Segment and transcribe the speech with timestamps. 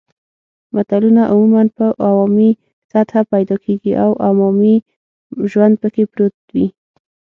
[0.75, 2.51] متلونه عموماً په عوامي
[2.91, 4.75] سطحه پیدا کېږي او عوامي
[5.51, 6.65] ژوند پکې پروت وي